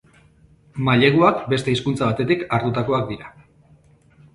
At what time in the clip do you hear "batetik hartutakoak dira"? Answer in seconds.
2.11-3.35